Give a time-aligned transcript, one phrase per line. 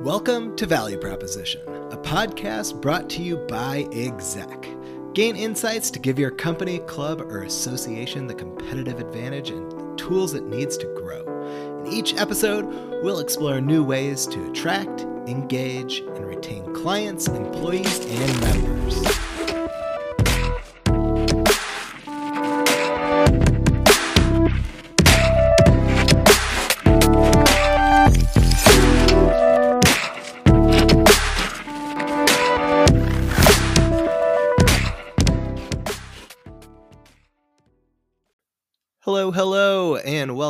[0.00, 4.66] Welcome to Value Proposition, a podcast brought to you by Exec.
[5.12, 10.32] Gain insights to give your company, club, or association the competitive advantage and the tools
[10.32, 11.20] it needs to grow.
[11.84, 12.64] In each episode,
[13.02, 19.29] we'll explore new ways to attract, engage, and retain clients, employees, and members.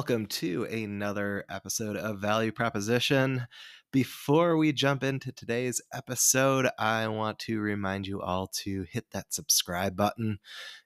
[0.00, 3.46] Welcome to another episode of Value Proposition.
[3.92, 9.34] Before we jump into today's episode, I want to remind you all to hit that
[9.34, 10.38] subscribe button.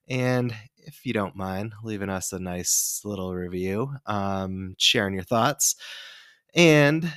[0.09, 5.77] And if you don't mind, leaving us a nice little review, um, sharing your thoughts.
[6.53, 7.13] And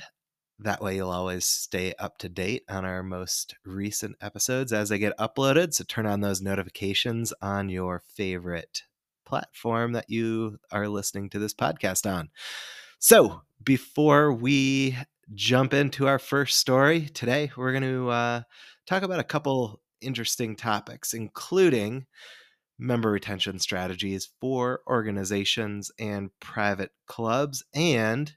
[0.60, 5.00] that way, you'll always stay up to date on our most recent episodes as they
[5.00, 5.74] get uploaded.
[5.74, 8.82] So turn on those notifications on your favorite
[9.28, 12.30] platform that you are listening to this podcast on.
[12.98, 14.96] So, before we
[15.34, 18.42] jump into our first story today, we're going to uh,
[18.86, 22.06] talk about a couple interesting topics, including
[22.78, 28.34] member retention strategies for organizations and private clubs and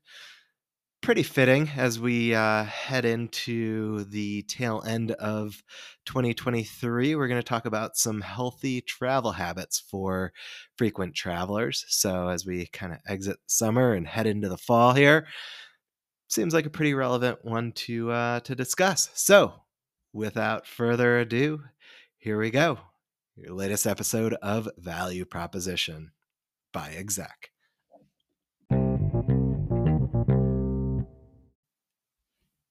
[1.01, 5.63] pretty fitting as we uh, head into the tail end of
[6.05, 7.15] 2023.
[7.15, 10.31] We're going to talk about some healthy travel habits for
[10.77, 11.85] frequent travelers.
[11.87, 15.27] So, as we kind of exit summer and head into the fall here,
[16.27, 19.09] seems like a pretty relevant one to uh, to discuss.
[19.15, 19.53] So,
[20.13, 21.63] without further ado,
[22.17, 22.77] here we go.
[23.35, 26.11] Your latest episode of Value Proposition
[26.71, 27.50] by Exec.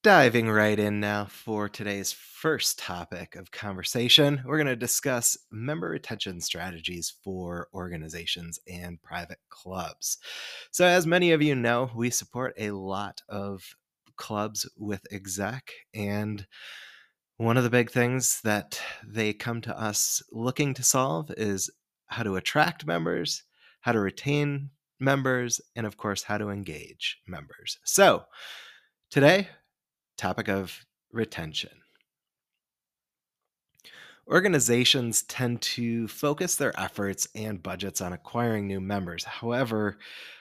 [0.03, 5.91] Diving right in now for today's first topic of conversation, we're going to discuss member
[5.91, 10.17] retention strategies for organizations and private clubs.
[10.71, 13.77] So, as many of you know, we support a lot of
[14.17, 16.47] clubs with exec, and
[17.37, 21.69] one of the big things that they come to us looking to solve is
[22.07, 23.43] how to attract members,
[23.81, 27.79] how to retain members, and of course, how to engage members.
[27.85, 28.25] So,
[29.11, 29.49] today
[30.21, 31.71] topic of retention.
[34.29, 39.25] Organizations tend to focus their efforts and budgets on acquiring new members.
[39.25, 39.99] However,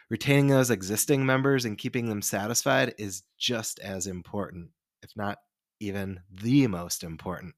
[0.10, 4.70] retaining those existing members and keeping them satisfied is just as important,
[5.02, 5.38] if not
[5.80, 7.56] even the most important.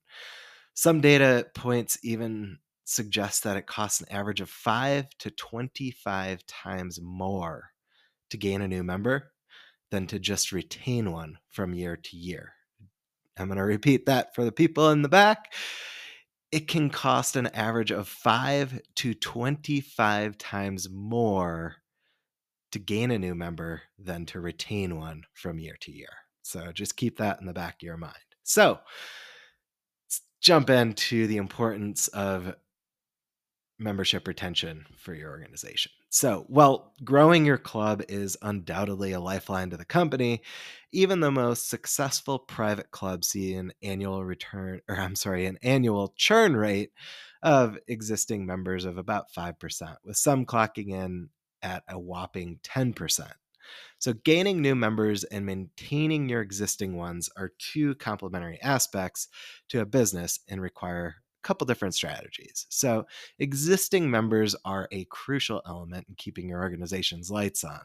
[0.76, 7.00] Some data points even suggest that it costs an average of 5 to 25 times
[7.02, 7.72] more
[8.30, 9.32] to gain a new member
[9.92, 12.54] than to just retain one from year to year.
[13.38, 15.54] I'm going to repeat that for the people in the back.
[16.52, 21.76] It can cost an average of 5 to 25 times more
[22.72, 26.10] to gain a new member than to retain one from year to year.
[26.42, 28.16] So just keep that in the back of your mind.
[28.44, 28.80] So
[30.06, 32.56] let's jump into the importance of
[33.82, 35.92] membership retention for your organization.
[36.10, 40.42] So, while growing your club is undoubtedly a lifeline to the company,
[40.92, 46.14] even the most successful private clubs see an annual return, or I'm sorry, an annual
[46.16, 46.92] churn rate
[47.42, 51.30] of existing members of about 5%, with some clocking in
[51.64, 53.32] at a whopping 10%.
[54.00, 59.28] So, gaining new members and maintaining your existing ones are two complementary aspects
[59.70, 62.66] to a business and require couple different strategies.
[62.70, 63.06] So,
[63.40, 67.82] existing members are a crucial element in keeping your organization's lights on.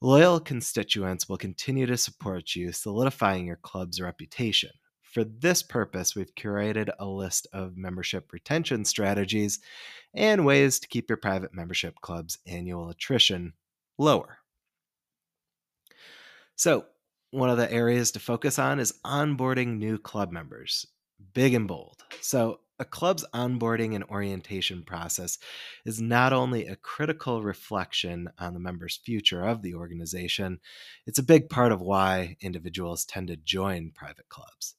[0.00, 4.70] Loyal constituents will continue to support you, solidifying your club's reputation.
[5.02, 9.60] For this purpose, we've curated a list of membership retention strategies
[10.12, 13.52] and ways to keep your private membership club's annual attrition
[13.96, 14.38] lower.
[16.56, 16.86] So,
[17.30, 20.86] one of the areas to focus on is onboarding new club members
[21.32, 22.02] big and bold.
[22.20, 25.38] So, a club's onboarding and orientation process
[25.84, 30.58] is not only a critical reflection on the member's future of the organization,
[31.06, 34.74] it's a big part of why individuals tend to join private clubs.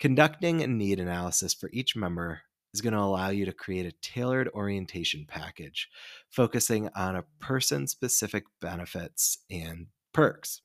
[0.00, 2.42] Conducting a need analysis for each member
[2.74, 5.88] is going to allow you to create a tailored orientation package
[6.28, 10.62] focusing on a person specific benefits and perks.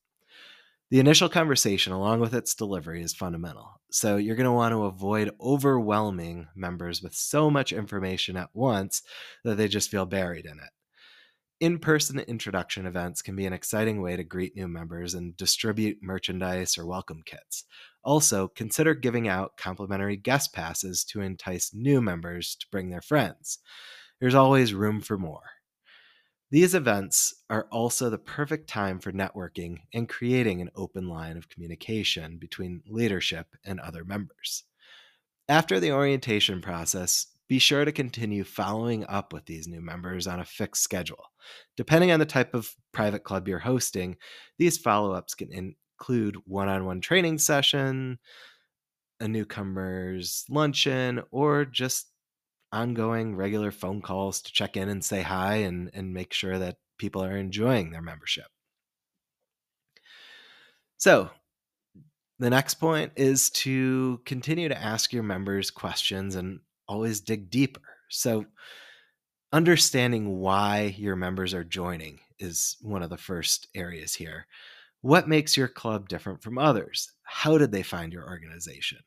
[0.89, 3.81] The initial conversation, along with its delivery, is fundamental.
[3.91, 9.01] So, you're going to want to avoid overwhelming members with so much information at once
[9.43, 10.69] that they just feel buried in it.
[11.59, 15.97] In person introduction events can be an exciting way to greet new members and distribute
[16.01, 17.65] merchandise or welcome kits.
[18.03, 23.59] Also, consider giving out complimentary guest passes to entice new members to bring their friends.
[24.21, 25.56] There's always room for more.
[26.49, 31.49] These events are also the perfect time for networking and creating an open line of
[31.49, 34.63] communication between leadership and other members.
[35.49, 40.39] After the orientation process, be sure to continue following up with these new members on
[40.39, 41.31] a fixed schedule.
[41.75, 44.15] Depending on the type of private club you're hosting,
[44.57, 48.19] these follow ups can include one on one training session,
[49.19, 52.07] a newcomer's luncheon, or just
[52.71, 56.77] ongoing regular phone calls to check in and say hi and, and make sure that
[56.97, 58.47] people are enjoying their membership.
[60.97, 61.29] So,
[62.39, 67.81] the next point is to continue to ask your members questions and always dig deeper.
[68.09, 68.45] So,
[69.51, 74.45] understanding why your members are joining is one of the first areas here.
[75.01, 77.11] What makes your club different from others?
[77.23, 78.99] How did they find your organization?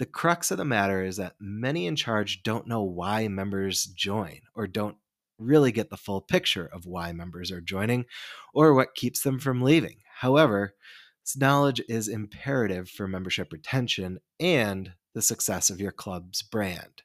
[0.00, 4.40] The crux of the matter is that many in charge don't know why members join
[4.54, 4.96] or don't
[5.38, 8.06] really get the full picture of why members are joining
[8.54, 9.98] or what keeps them from leaving.
[10.20, 10.74] However,
[11.22, 17.02] this knowledge is imperative for membership retention and the success of your club's brand.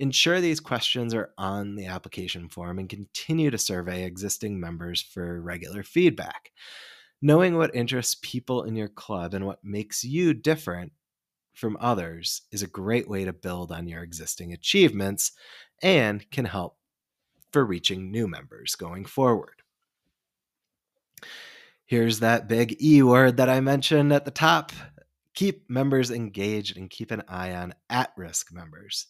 [0.00, 5.40] Ensure these questions are on the application form and continue to survey existing members for
[5.40, 6.50] regular feedback.
[7.22, 10.90] Knowing what interests people in your club and what makes you different
[11.58, 15.32] from others is a great way to build on your existing achievements
[15.82, 16.76] and can help
[17.52, 19.62] for reaching new members going forward.
[21.84, 24.72] Here's that big E word that I mentioned at the top
[25.34, 29.06] keep members engaged and keep an eye on at risk members.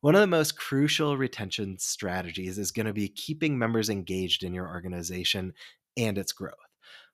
[0.00, 4.54] One of the most crucial retention strategies is going to be keeping members engaged in
[4.54, 5.52] your organization
[5.96, 6.54] and its growth,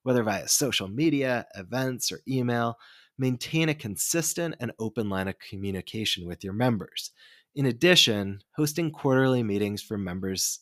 [0.02, 2.76] whether via social media, events, or email
[3.18, 7.12] maintain a consistent and open line of communication with your members.
[7.54, 10.60] In addition, hosting quarterly meetings for members'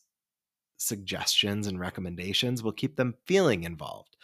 [0.76, 4.16] suggestions and recommendations will keep them feeling involved.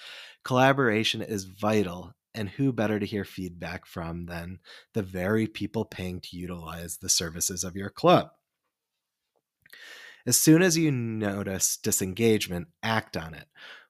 [0.45, 4.59] Collaboration is vital, and who better to hear feedback from than
[4.95, 8.31] the very people paying to utilize the services of your club?
[10.27, 13.47] As soon as you notice disengagement, act on it.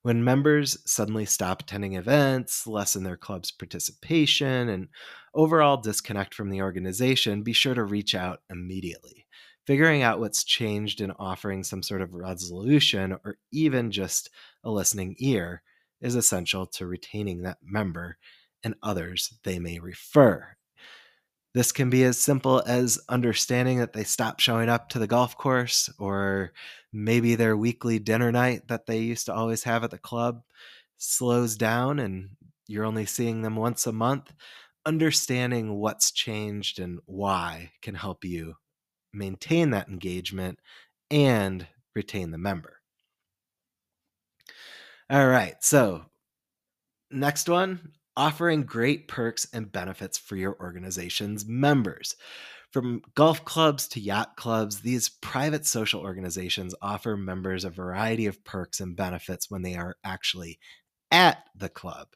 [0.07, 4.87] When members suddenly stop attending events, lessen their club's participation, and
[5.35, 9.27] overall disconnect from the organization, be sure to reach out immediately.
[9.67, 14.31] Figuring out what's changed and offering some sort of resolution or even just
[14.63, 15.65] a listening ear
[16.01, 18.17] is essential to retaining that member
[18.63, 20.56] and others they may refer.
[21.57, 25.39] This can be as simple as understanding that they stop showing up to the golf
[25.39, 26.53] course, or
[26.93, 30.43] maybe their weekly dinner night that they used to always have at the club
[30.99, 32.29] slows down and
[32.67, 34.35] you're only seeing them once a month.
[34.85, 38.57] Understanding what's changed and why can help you
[39.15, 40.59] maintain that engagement
[41.11, 42.83] and retain the member.
[45.09, 46.05] All right, so
[47.11, 52.17] next one offering great perks and benefits for your organization's members.
[52.73, 58.45] From golf clubs to yacht clubs, these private social organizations offer members a variety of
[58.45, 60.59] perks and benefits when they are actually
[61.11, 62.09] at the club.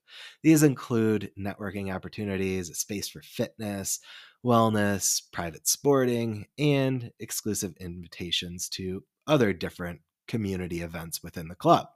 [0.42, 4.00] These include networking opportunities, a space for fitness,
[4.44, 11.86] wellness, private sporting, and exclusive invitations to other different community events within the club.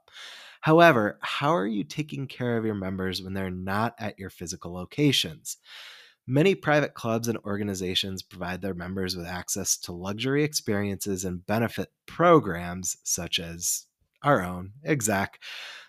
[0.65, 4.73] However, how are you taking care of your members when they're not at your physical
[4.73, 5.57] locations?
[6.25, 11.91] Many private clubs and organizations provide their members with access to luxury experiences and benefit
[12.07, 13.85] programs such as
[14.23, 15.39] our own Exec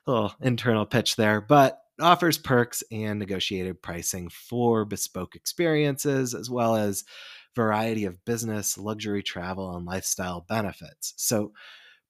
[0.06, 6.76] Little internal pitch there, but offers perks and negotiated pricing for bespoke experiences as well
[6.76, 7.04] as
[7.54, 11.14] variety of business, luxury travel and lifestyle benefits.
[11.16, 11.52] So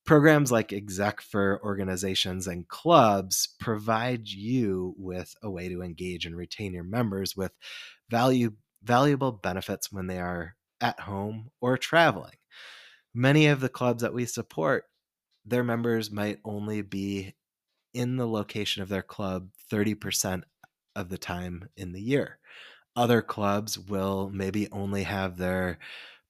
[0.06, 6.36] programs like exec for organizations and clubs provide you with a way to engage and
[6.36, 7.52] retain your members with
[8.08, 12.36] value valuable benefits when they are at home or traveling.
[13.12, 14.84] Many of the clubs that we support
[15.44, 17.34] their members might only be
[17.92, 20.42] in the location of their club 30%
[20.94, 22.38] of the time in the year.
[22.94, 25.78] Other clubs will maybe only have their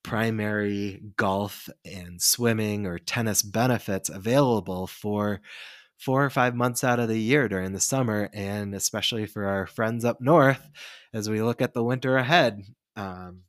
[0.07, 5.41] primary golf and swimming or tennis benefits available for
[5.97, 9.67] four or five months out of the year during the summer, and especially for our
[9.67, 10.69] friends up north
[11.13, 12.61] as we look at the winter ahead.
[12.95, 13.41] Um,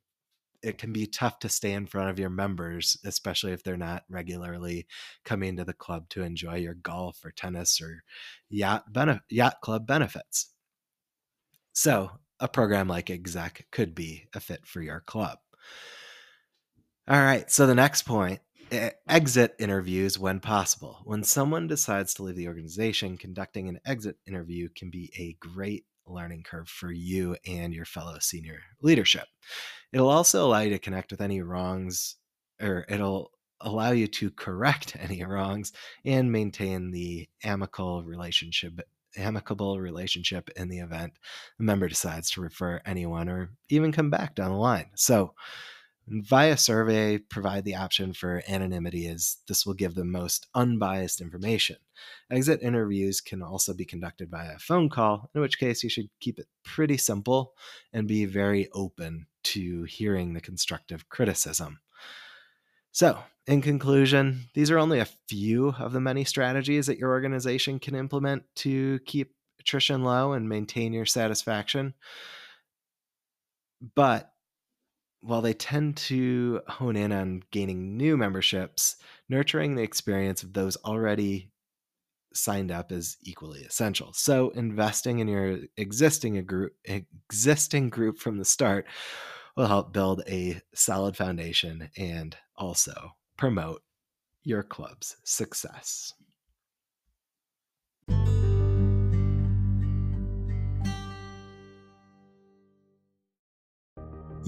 [0.61, 4.03] it can be tough to stay in front of your members, especially if they're not
[4.09, 4.89] regularly
[5.25, 8.03] coming to the club to enjoy your golf or tennis or
[8.51, 10.53] yacht, bene- yacht club benefits.
[11.73, 12.11] So,
[12.41, 15.39] a program like Exec could be a fit for your club.
[17.11, 18.41] All right, so the next point
[19.09, 21.01] exit interviews when possible.
[21.05, 25.87] When someone decides to leave the organization, conducting an exit interview can be a great
[26.07, 29.25] learning curve for you and your fellow senior leadership.
[29.91, 32.17] It'll also allow you to connect with any wrongs,
[32.61, 33.31] or it'll
[33.63, 35.73] allow you to correct any wrongs
[36.05, 38.81] and maintain the amicable relationship
[39.17, 41.15] amicable relationship in the event
[41.59, 44.91] a member decides to refer anyone or even come back down the line.
[44.95, 45.33] So
[46.11, 51.77] via survey provide the option for anonymity as this will give the most unbiased information.
[52.31, 56.09] Exit interviews can also be conducted by a phone call in which case you should
[56.21, 57.53] keep it pretty simple
[57.93, 61.81] and be very open to hearing the constructive criticism.
[62.93, 67.79] So in conclusion these are only a few of the many strategies that your organization
[67.79, 71.95] can implement to keep attrition low and maintain your satisfaction.
[73.95, 74.33] But
[75.21, 78.97] while they tend to hone in on gaining new memberships,
[79.29, 81.51] nurturing the experience of those already
[82.33, 84.13] signed up is equally essential.
[84.13, 88.87] So investing in your existing group existing group from the start
[89.57, 93.83] will help build a solid foundation and also promote
[94.45, 96.13] your club's success.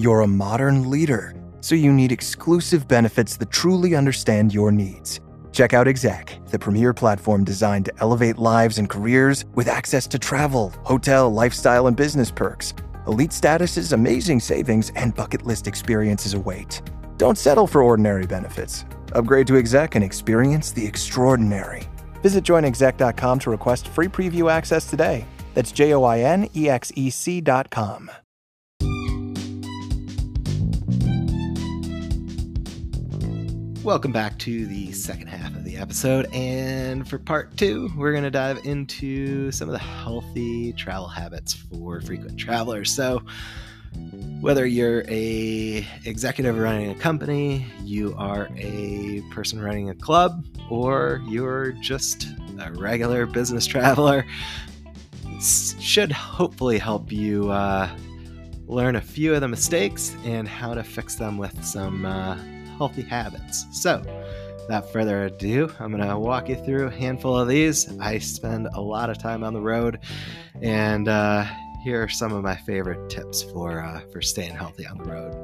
[0.00, 5.21] You're a modern leader, so you need exclusive benefits that truly understand your needs.
[5.52, 10.19] Check out Exec, the premier platform designed to elevate lives and careers with access to
[10.19, 12.73] travel, hotel, lifestyle, and business perks.
[13.07, 16.80] Elite statuses, amazing savings, and bucket list experiences await.
[17.19, 18.87] Don't settle for ordinary benefits.
[19.12, 21.83] Upgrade to Exec and experience the extraordinary.
[22.23, 25.26] Visit joinexec.com to request free preview access today.
[25.52, 28.11] That's J O I N E X E C.com.
[33.82, 36.28] Welcome back to the second half of the episode.
[36.34, 41.54] And for part two, we're going to dive into some of the healthy travel habits
[41.54, 42.94] for frequent travelers.
[42.94, 43.22] So,
[44.42, 51.22] whether you're a executive running a company, you are a person running a club, or
[51.26, 52.28] you're just
[52.62, 54.26] a regular business traveler,
[55.40, 57.88] should hopefully help you uh,
[58.66, 62.37] learn a few of the mistakes and how to fix them with some uh,
[62.80, 63.66] healthy habits.
[63.72, 64.02] So,
[64.62, 67.94] without further ado, I'm going to walk you through a handful of these.
[67.99, 69.99] I spend a lot of time on the road,
[70.62, 71.44] and uh,
[71.84, 75.34] here are some of my favorite tips for uh, for staying healthy on the road.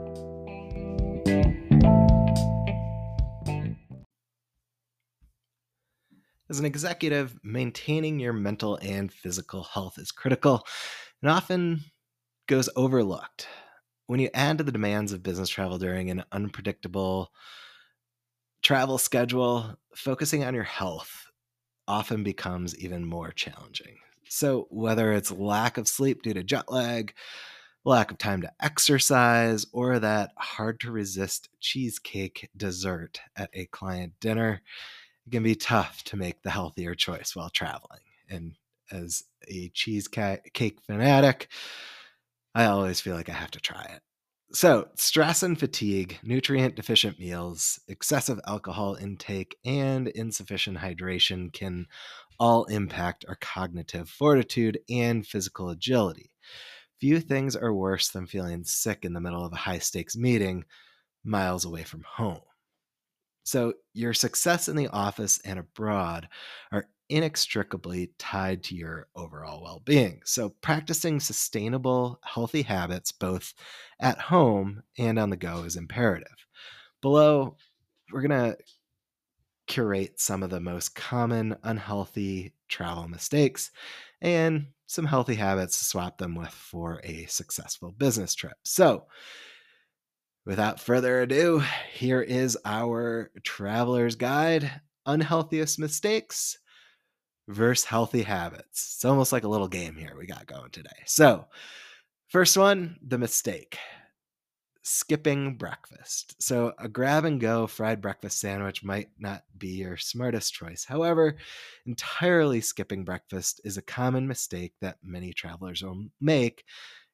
[6.49, 10.67] As an executive, maintaining your mental and physical health is critical
[11.21, 11.85] and often
[12.47, 13.47] goes overlooked
[14.07, 17.33] when you add to the demands of business travel during an unpredictable
[18.63, 21.27] travel schedule, focusing on your health
[21.89, 23.97] often becomes even more challenging.
[24.29, 27.15] So, whether it's lack of sleep due to jet lag,
[27.85, 34.15] lack of time to exercise, or that hard to resist cheesecake dessert at a client
[34.21, 34.63] dinner,
[35.27, 38.01] it can be tough to make the healthier choice while traveling.
[38.29, 38.57] And
[38.91, 41.49] as a cheesecake fanatic,
[42.57, 44.01] I always feel like I have to try it.
[44.51, 51.87] So, stress and fatigue, nutrient deficient meals, excessive alcohol intake, and insufficient hydration can
[52.41, 56.31] all impact our cognitive fortitude and physical agility.
[56.99, 60.65] Few things are worse than feeling sick in the middle of a high stakes meeting
[61.25, 62.41] miles away from home.
[63.45, 66.29] So, your success in the office and abroad
[66.73, 70.21] are inextricably tied to your overall well being.
[70.25, 73.55] So, practicing sustainable, healthy habits both
[74.01, 76.47] at home and on the go is imperative.
[77.01, 77.57] Below,
[78.13, 78.57] we're going to
[79.67, 83.71] curate some of the most common unhealthy travel mistakes
[84.21, 88.57] and some healthy habits to swap them with for a successful business trip.
[88.63, 89.07] So,
[90.45, 96.59] without further ado, here is our traveler's guide unhealthiest mistakes
[97.49, 98.95] versus healthy habits.
[98.97, 101.03] It's almost like a little game here we got going today.
[101.07, 101.47] So,
[102.29, 103.79] first one the mistake
[104.83, 106.41] skipping breakfast.
[106.41, 110.85] So, a grab and go fried breakfast sandwich might not be your smartest choice.
[110.85, 111.37] However,
[111.87, 116.65] entirely skipping breakfast is a common mistake that many travelers will make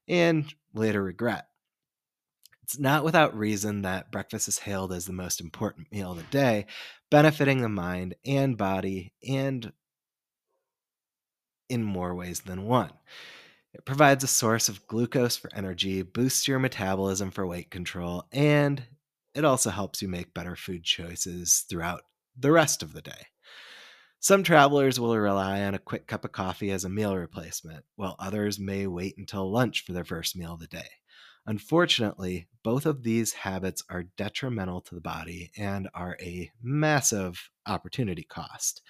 [0.08, 1.46] and later regret.
[2.62, 6.22] It's not without reason that breakfast is hailed as the most important meal of the
[6.24, 6.66] day,
[7.10, 9.72] benefiting the mind and body and
[11.72, 12.92] in more ways than one.
[13.72, 18.82] It provides a source of glucose for energy, boosts your metabolism for weight control, and
[19.34, 22.02] it also helps you make better food choices throughout
[22.38, 23.26] the rest of the day.
[24.20, 28.14] Some travelers will rely on a quick cup of coffee as a meal replacement, while
[28.18, 30.88] others may wait until lunch for their first meal of the day.
[31.46, 38.22] Unfortunately, both of these habits are detrimental to the body and are a massive opportunity
[38.22, 38.82] cost,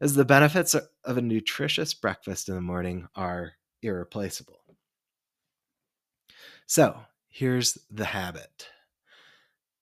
[0.00, 4.60] as the benefits of a nutritious breakfast in the morning are irreplaceable.
[6.66, 8.68] So, here's the habit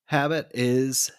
[0.06, 1.11] habit is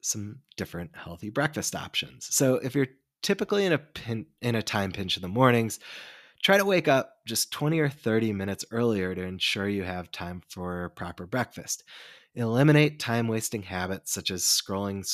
[0.00, 2.28] some different healthy breakfast options.
[2.34, 2.88] So, if you're
[3.22, 5.78] typically in a pin, in a time pinch in the mornings,
[6.42, 10.42] Try to wake up just 20 or 30 minutes earlier to ensure you have time
[10.48, 11.84] for proper breakfast.
[12.34, 15.04] Eliminate time wasting habits such as scrolling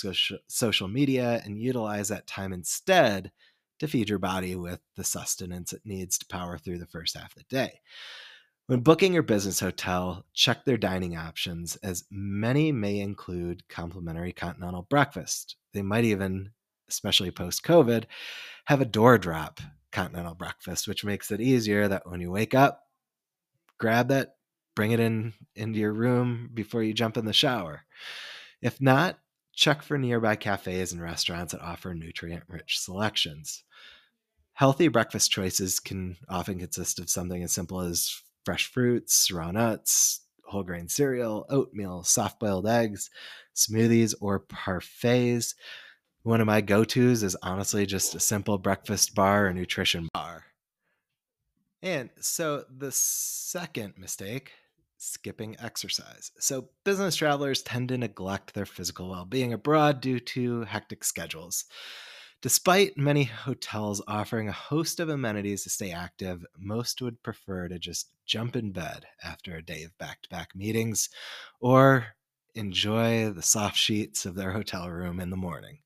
[0.46, 3.32] social media and utilize that time instead
[3.80, 7.36] to feed your body with the sustenance it needs to power through the first half
[7.36, 7.80] of the day.
[8.66, 14.82] When booking your business hotel, check their dining options, as many may include complimentary continental
[14.82, 15.56] breakfast.
[15.72, 16.50] They might even,
[16.88, 18.04] especially post COVID,
[18.66, 19.60] have a door drop
[19.90, 22.82] continental breakfast, which makes it easier that when you wake up,
[23.78, 24.36] grab that,
[24.78, 27.82] bring it in into your room before you jump in the shower.
[28.62, 29.18] If not,
[29.52, 33.64] check for nearby cafes and restaurants that offer nutrient rich selections.
[34.52, 40.20] Healthy breakfast choices can often consist of something as simple as fresh fruits, raw nuts,
[40.44, 43.10] whole grain cereal, oatmeal, soft boiled eggs,
[43.56, 45.56] smoothies, or parfaits.
[46.22, 50.44] One of my go tos is honestly just a simple breakfast bar or nutrition bar.
[51.82, 54.52] And so the second mistake,
[54.98, 56.30] skipping exercise.
[56.38, 61.64] So business travelers tend to neglect their physical well being abroad due to hectic schedules.
[62.40, 67.80] Despite many hotels offering a host of amenities to stay active, most would prefer to
[67.80, 71.08] just jump in bed after a day of back to back meetings
[71.60, 72.06] or
[72.54, 75.78] enjoy the soft sheets of their hotel room in the morning.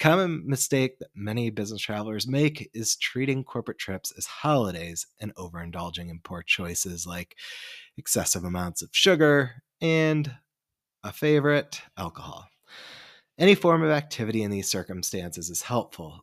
[0.00, 6.10] Common mistake that many business travelers make is treating corporate trips as holidays and overindulging
[6.10, 7.36] in poor choices like
[7.96, 10.36] excessive amounts of sugar and
[11.04, 12.48] a favorite, alcohol.
[13.38, 16.20] Any form of activity in these circumstances is helpful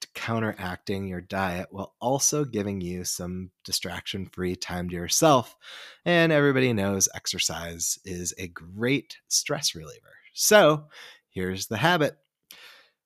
[0.00, 5.56] to counteracting your diet while also giving you some distraction free time to yourself.
[6.04, 10.12] And everybody knows exercise is a great stress reliever.
[10.34, 10.86] So
[11.30, 12.16] here's the habit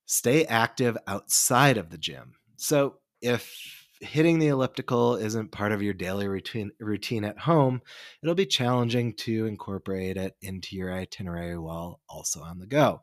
[0.09, 2.33] stay active outside of the gym.
[2.57, 7.83] So if hitting the elliptical isn't part of your daily routine routine at home,
[8.23, 13.03] it'll be challenging to incorporate it into your itinerary while also on the go.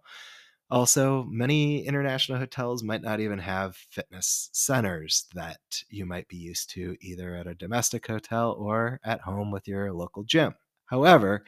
[0.71, 6.71] Also, many international hotels might not even have fitness centers that you might be used
[6.71, 10.55] to either at a domestic hotel or at home with your local gym.
[10.87, 11.45] However,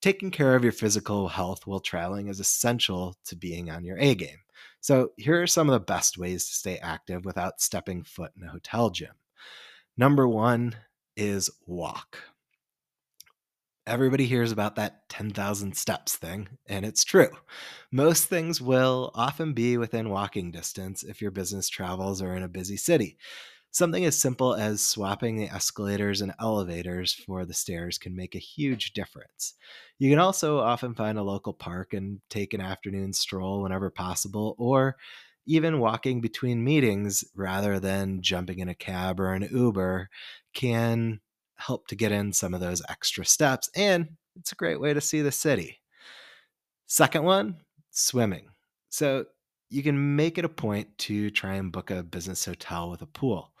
[0.00, 4.14] taking care of your physical health while traveling is essential to being on your A
[4.14, 4.38] game.
[4.80, 8.46] So, here are some of the best ways to stay active without stepping foot in
[8.46, 9.12] a hotel gym.
[9.96, 10.76] Number one
[11.16, 12.18] is walk.
[13.86, 17.30] Everybody hears about that 10,000 steps thing, and it's true.
[17.92, 22.48] Most things will often be within walking distance if your business travels or in a
[22.48, 23.16] busy city.
[23.76, 28.38] Something as simple as swapping the escalators and elevators for the stairs can make a
[28.38, 29.52] huge difference.
[29.98, 34.54] You can also often find a local park and take an afternoon stroll whenever possible,
[34.56, 34.96] or
[35.44, 40.08] even walking between meetings rather than jumping in a cab or an Uber
[40.54, 41.20] can
[41.56, 43.68] help to get in some of those extra steps.
[43.76, 45.82] And it's a great way to see the city.
[46.86, 47.56] Second one,
[47.90, 48.48] swimming.
[48.88, 49.26] So
[49.68, 53.06] you can make it a point to try and book a business hotel with a
[53.06, 53.52] pool.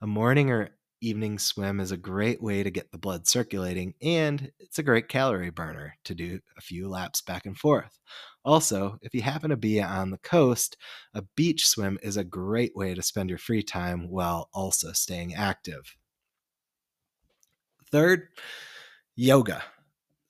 [0.00, 0.70] A morning or
[1.00, 5.08] evening swim is a great way to get the blood circulating, and it's a great
[5.08, 7.98] calorie burner to do a few laps back and forth.
[8.44, 10.76] Also, if you happen to be on the coast,
[11.14, 15.34] a beach swim is a great way to spend your free time while also staying
[15.34, 15.96] active.
[17.90, 18.28] Third,
[19.16, 19.62] yoga.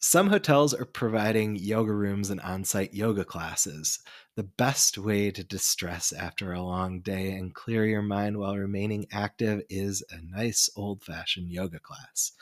[0.04, 4.00] Some hotels are providing yoga rooms and on site yoga classes.
[4.34, 9.06] The best way to distress after a long day and clear your mind while remaining
[9.12, 12.32] active is a nice old fashioned yoga class.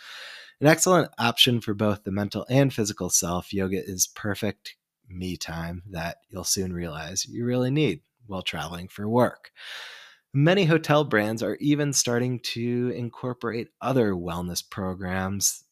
[0.63, 5.83] An excellent option for both the mental and physical self, yoga is perfect me time
[5.91, 9.51] that you'll soon realize you really need while traveling for work.
[10.33, 15.65] Many hotel brands are even starting to incorporate other wellness programs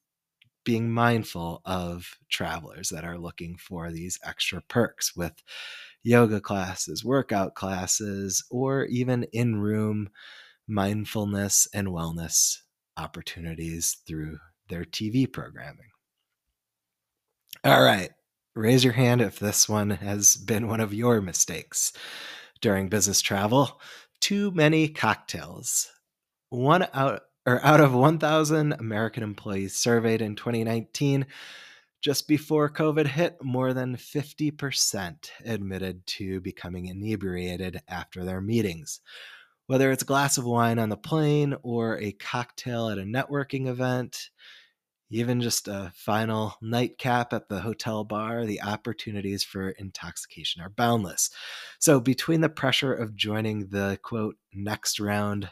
[0.68, 5.32] being mindful of travelers that are looking for these extra perks with
[6.02, 10.10] yoga classes, workout classes, or even in room
[10.66, 12.58] mindfulness and wellness
[12.98, 14.36] opportunities through
[14.68, 15.88] their TV programming.
[17.64, 18.10] All right,
[18.54, 21.94] raise your hand if this one has been one of your mistakes
[22.60, 23.80] during business travel.
[24.20, 25.90] Too many cocktails.
[26.50, 31.24] One out or out of 1,000 American employees surveyed in 2019,
[32.02, 39.00] just before COVID hit, more than 50% admitted to becoming inebriated after their meetings.
[39.66, 43.66] Whether it's a glass of wine on the plane or a cocktail at a networking
[43.66, 44.28] event,
[45.08, 51.30] even just a final nightcap at the hotel bar, the opportunities for intoxication are boundless.
[51.78, 55.48] So, between the pressure of joining the quote next round,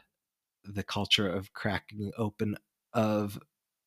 [0.74, 2.56] the culture of cracking open
[2.92, 3.38] of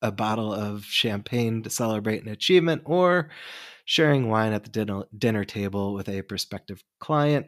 [0.02, 3.30] a bottle of champagne to celebrate an achievement, or
[3.86, 7.48] sharing wine at the dinner, table with a prospective client,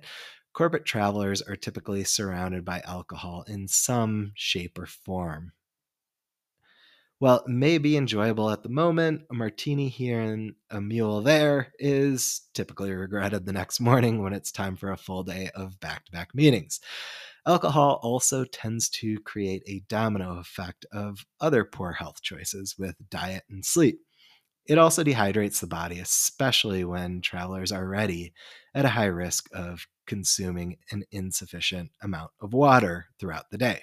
[0.54, 5.54] corporate travelers are typically surrounded by alcohol in some shape or form.
[7.20, 11.72] While it may be enjoyable at the moment, a martini here and a mule there
[11.78, 16.06] is typically regretted the next morning when it's time for a full day of back
[16.06, 16.80] to back meetings.
[17.48, 23.44] Alcohol also tends to create a domino effect of other poor health choices with diet
[23.50, 24.00] and sleep.
[24.68, 28.34] It also dehydrates the body, especially when travelers are already
[28.76, 33.82] at a high risk of consuming an insufficient amount of water throughout the day.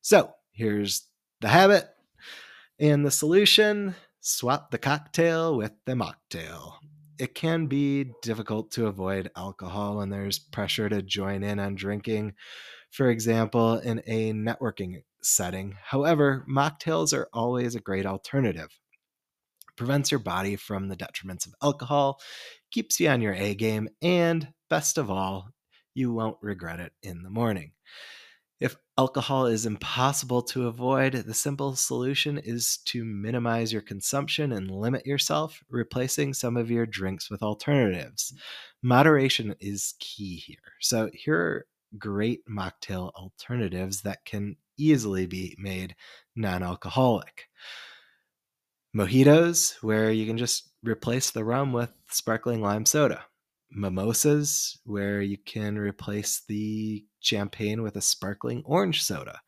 [0.00, 1.08] So, here's
[1.40, 1.88] the habit
[2.78, 6.74] and the solution swap the cocktail with the mocktail.
[7.18, 12.34] It can be difficult to avoid alcohol when there's pressure to join in on drinking,
[12.94, 15.76] for example, in a networking setting.
[15.82, 18.68] However, mocktails are always a great alternative.
[19.68, 22.20] It prevents your body from the detriments of alcohol,
[22.70, 25.48] keeps you on your A game, and best of all,
[25.92, 27.72] you won't regret it in the morning.
[28.60, 34.70] If alcohol is impossible to avoid, the simple solution is to minimize your consumption and
[34.70, 38.32] limit yourself, replacing some of your drinks with alternatives.
[38.82, 40.74] Moderation is key here.
[40.80, 41.66] So, here
[41.98, 45.94] great mocktail alternatives that can easily be made
[46.36, 47.48] non alcoholic.
[48.96, 53.24] Mojitos, where you can just replace the rum with sparkling lime soda
[53.74, 59.40] mimosas where you can replace the champagne with a sparkling orange soda.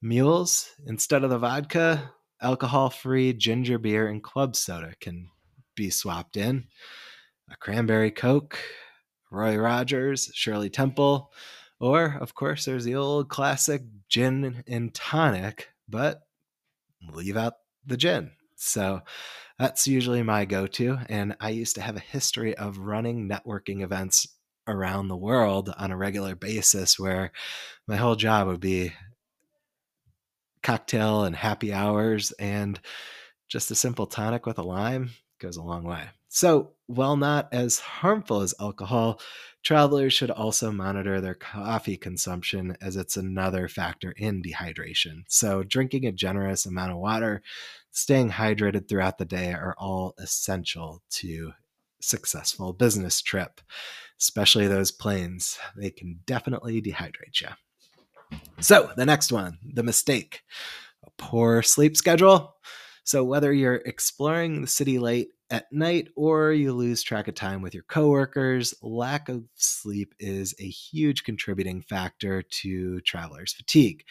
[0.00, 5.28] Mules, instead of the vodka, alcohol free ginger beer and club soda can
[5.74, 6.64] be swapped in.
[7.50, 8.58] A cranberry Coke,
[9.30, 11.32] Roy Rogers, Shirley Temple,
[11.80, 16.22] or, of course, there's the old classic gin and tonic, but
[17.12, 17.54] leave out
[17.86, 18.32] the gin.
[18.56, 19.02] So
[19.58, 20.98] that's usually my go to.
[21.08, 24.26] And I used to have a history of running networking events
[24.66, 27.32] around the world on a regular basis where
[27.86, 28.92] my whole job would be
[30.62, 32.80] cocktail and happy hours and
[33.48, 35.10] just a simple tonic with a lime
[35.40, 36.04] goes a long way.
[36.28, 39.20] So, while not as harmful as alcohol,
[39.68, 45.24] travelers should also monitor their coffee consumption as it's another factor in dehydration.
[45.28, 47.42] So, drinking a generous amount of water,
[47.90, 51.52] staying hydrated throughout the day are all essential to
[52.00, 53.60] successful business trip,
[54.18, 55.58] especially those planes.
[55.76, 58.38] They can definitely dehydrate you.
[58.60, 60.44] So, the next one, the mistake,
[61.04, 62.56] a poor sleep schedule.
[63.04, 67.62] So, whether you're exploring the city late at night or you lose track of time
[67.62, 74.04] with your coworkers, lack of sleep is a huge contributing factor to travelers' fatigue.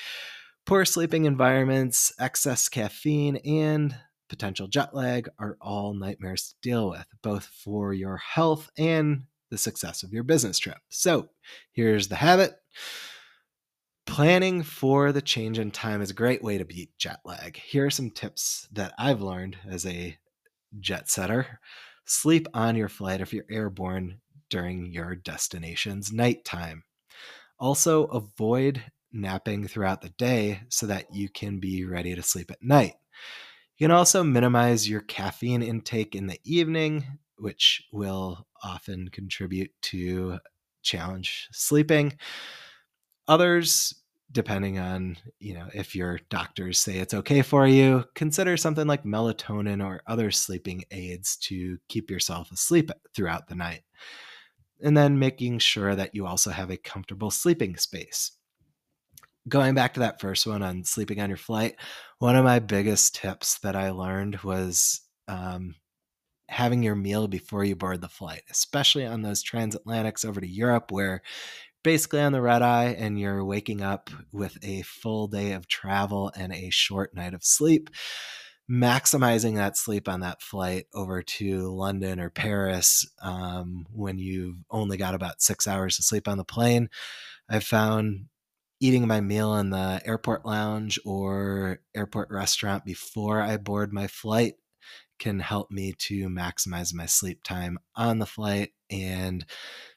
[0.65, 3.95] Poor sleeping environments, excess caffeine, and
[4.29, 9.57] potential jet lag are all nightmares to deal with, both for your health and the
[9.57, 10.77] success of your business trip.
[10.89, 11.29] So,
[11.71, 12.55] here's the habit
[14.07, 17.57] Planning for the change in time is a great way to beat jet lag.
[17.57, 20.17] Here are some tips that I've learned as a
[20.79, 21.59] jet setter.
[22.05, 26.83] Sleep on your flight if you're airborne during your destination's nighttime.
[27.59, 32.61] Also, avoid napping throughout the day so that you can be ready to sleep at
[32.61, 32.93] night.
[33.77, 37.05] You can also minimize your caffeine intake in the evening,
[37.37, 40.39] which will often contribute to
[40.81, 42.17] challenge sleeping.
[43.27, 43.95] Others,
[44.31, 49.03] depending on, you know, if your doctors say it's okay for you, consider something like
[49.03, 53.81] melatonin or other sleeping aids to keep yourself asleep throughout the night.
[54.83, 58.33] And then making sure that you also have a comfortable sleeping space.
[59.47, 61.77] Going back to that first one on sleeping on your flight,
[62.19, 65.75] One of my biggest tips that I learned was um,
[66.49, 70.91] having your meal before you board the flight, especially on those transatlantics over to Europe
[70.91, 71.21] where
[71.87, 76.29] basically on the red eye and you're waking up with a full day of travel
[76.35, 77.89] and a short night of sleep
[78.69, 84.97] maximizing that sleep on that flight over to London or Paris um, when you've only
[84.97, 86.89] got about six hours to sleep on the plane.
[87.49, 88.25] I've found
[88.81, 94.55] eating my meal in the airport lounge or airport restaurant before I board my flight
[95.19, 99.45] can help me to maximize my sleep time on the flight and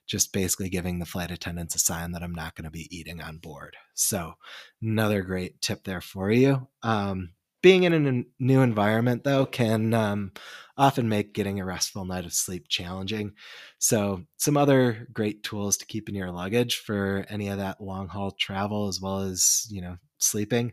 [0.06, 3.22] just basically giving the flight attendants a sign that I'm not going to be eating
[3.22, 3.76] on board.
[3.94, 4.34] So,
[4.82, 6.66] another great tip there for you.
[6.82, 7.30] Um,
[7.62, 10.32] being in a new environment, though, can um,
[10.76, 13.34] often make getting a restful night of sleep challenging.
[13.78, 18.08] So, some other great tools to keep in your luggage for any of that long
[18.08, 20.72] haul travel, as well as, you know, sleeping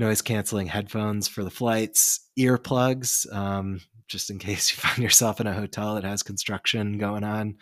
[0.00, 5.46] noise canceling headphones for the flights, earplugs, um, just in case you find yourself in
[5.46, 7.56] a hotel that has construction going on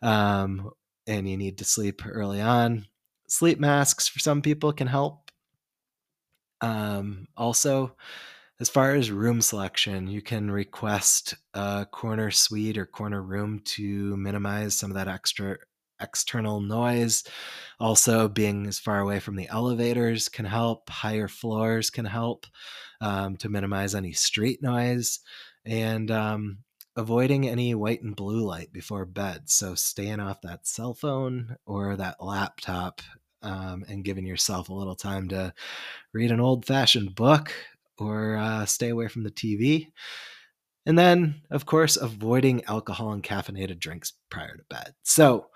[0.00, 0.70] um,
[1.06, 2.86] and you need to sleep early on.
[3.28, 5.30] Sleep masks for some people can help.
[6.60, 7.96] Um, also,
[8.60, 14.16] as far as room selection, you can request a corner suite or corner room to
[14.16, 15.56] minimize some of that extra
[16.00, 17.24] external noise.
[17.80, 20.88] Also, being as far away from the elevators can help.
[20.88, 22.46] Higher floors can help
[23.00, 25.20] um, to minimize any street noise.
[25.64, 26.58] And um,
[26.96, 29.50] avoiding any white and blue light before bed.
[29.50, 33.02] So, staying off that cell phone or that laptop
[33.42, 35.52] um, and giving yourself a little time to
[36.12, 37.52] read an old fashioned book
[37.98, 39.88] or uh, stay away from the TV.
[40.86, 44.94] And then, of course, avoiding alcohol and caffeinated drinks prior to bed.
[45.02, 45.46] So,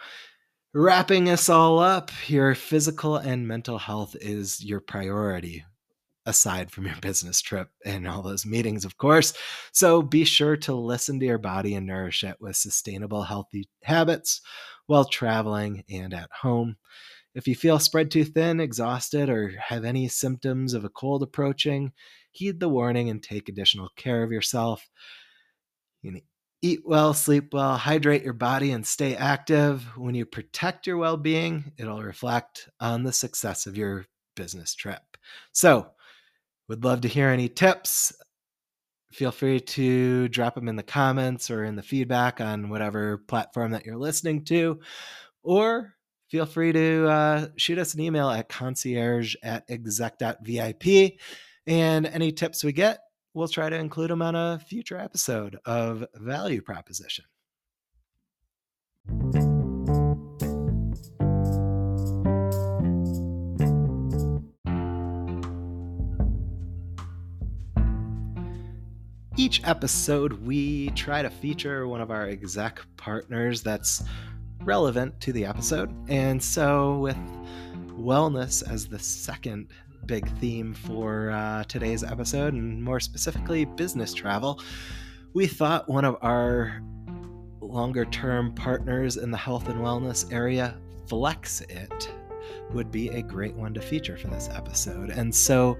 [0.75, 5.65] wrapping us all up, your physical and mental health is your priority
[6.27, 9.33] aside from your business trip and all those meetings, of course.
[9.73, 14.41] So be sure to listen to your body and nourish it with sustainable, healthy habits
[14.87, 16.77] while traveling and at home.
[17.35, 21.93] If you feel spread too thin, exhausted, or have any symptoms of a cold approaching,
[22.33, 24.89] heed the warning and take additional care of yourself.
[26.03, 26.21] You
[26.63, 29.85] eat well, sleep well, hydrate your body, and stay active.
[29.97, 35.03] When you protect your well being, it'll reflect on the success of your business trip.
[35.53, 35.91] So,
[36.69, 38.13] would love to hear any tips.
[39.13, 43.71] Feel free to drop them in the comments or in the feedback on whatever platform
[43.73, 44.81] that you're listening to.
[45.43, 45.95] Or
[46.31, 51.19] feel free to uh, shoot us an email at concierge at exec.vip.
[51.67, 53.01] And any tips we get,
[53.39, 57.25] we'll try to include them on a future episode of Value Proposition.
[69.37, 74.03] each episode, we try to feature one of our exec partners that's
[74.65, 75.95] relevant to the episode.
[76.09, 77.17] And so, with
[77.91, 79.69] wellness as the second
[80.09, 84.61] big theme for uh, today's episode, and more specifically, business travel,
[85.35, 86.83] we thought one of our
[87.61, 92.09] longer term partners in the health and wellness area, Flexit,
[92.73, 95.11] would be a great one to feature for this episode.
[95.11, 95.79] And so,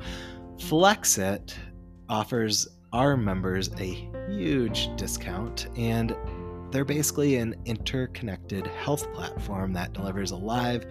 [0.59, 1.55] Flexit
[2.09, 6.15] offers our members a huge discount, and
[6.71, 10.87] they're basically an interconnected health platform that delivers a live,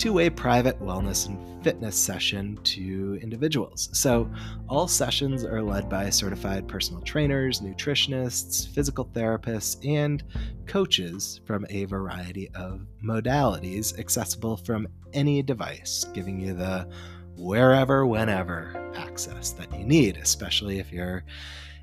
[0.00, 3.90] two way private wellness and fitness session to individuals.
[3.92, 4.30] So,
[4.66, 10.24] all sessions are led by certified personal trainers, nutritionists, physical therapists, and
[10.66, 16.88] coaches from a variety of modalities accessible from any device, giving you the
[17.36, 21.24] wherever, whenever access that you need, especially if you're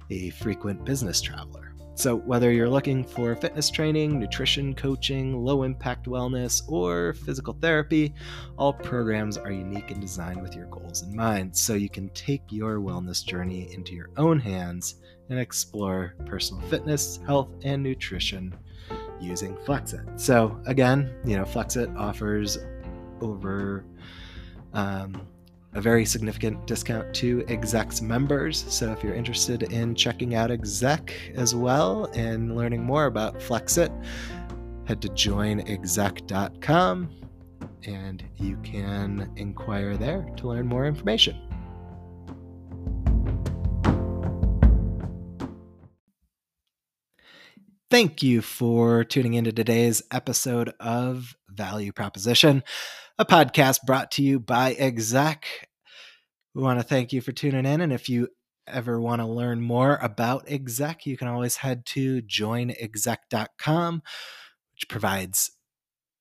[0.10, 1.67] a frequent business traveler.
[1.98, 8.14] So, whether you're looking for fitness training, nutrition coaching, low impact wellness, or physical therapy,
[8.56, 12.44] all programs are unique and designed with your goals in mind so you can take
[12.52, 18.56] your wellness journey into your own hands and explore personal fitness, health, and nutrition
[19.20, 20.20] using Flexit.
[20.20, 22.60] So, again, you know, Flexit offers
[23.22, 23.84] over
[24.74, 25.28] um,
[25.78, 28.66] a very significant discount to execs members.
[28.68, 33.92] So if you're interested in checking out exec as well and learning more about Flexit,
[34.88, 37.10] head to joinexec.com
[37.86, 41.36] and you can inquire there to learn more information.
[47.90, 52.64] Thank you for tuning into today's episode of Value Proposition,
[53.18, 55.67] a podcast brought to you by Exec
[56.58, 57.82] We want to thank you for tuning in.
[57.82, 58.30] And if you
[58.66, 64.02] ever want to learn more about exec, you can always head to joinexec.com,
[64.74, 65.52] which provides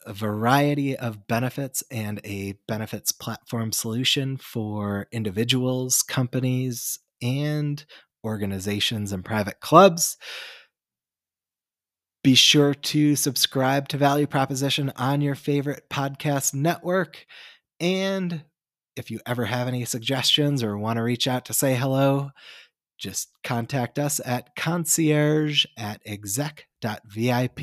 [0.05, 7.87] a variety of benefits and a benefits platform solution for individuals, companies, and
[8.23, 10.19] organizations and private clubs.
[12.23, 17.25] Be sure to subscribe to Value Proposition on your favorite podcast network.
[17.81, 18.45] And
[18.97, 22.31] if you ever have any suggestions or want to reach out to say hello,
[22.99, 27.61] just contact us at concierge at exec.vip.